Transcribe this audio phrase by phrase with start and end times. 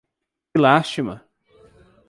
[0.51, 1.15] Que lástima!